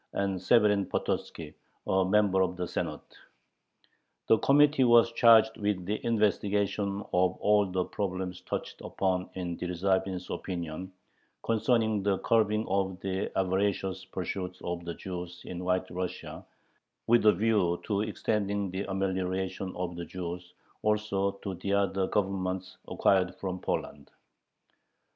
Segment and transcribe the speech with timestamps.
[0.13, 1.53] and Severin Pototzki,
[1.85, 3.15] a member of the Senate.
[4.29, 10.27] The Committee was charged with the investigation of all the problems touched upon in Dyerzhavin's
[10.31, 10.91] "Opinion,"
[11.43, 16.43] concerning the curbing of the avaricious pursuits of the Jews in White Russia,
[17.05, 22.75] with a view to "extending the amelioration of the Jews also to the other Governments
[22.87, 24.09] acquired from Poland."